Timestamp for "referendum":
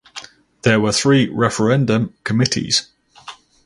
1.29-2.15